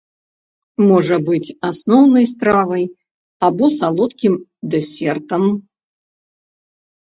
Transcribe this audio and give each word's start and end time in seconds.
Можа 0.85 1.17
быць 1.27 1.55
асноўнай 1.71 2.25
стравай 2.31 2.83
або 3.49 3.65
салодкім 3.83 4.33
дэсертам. 4.73 5.43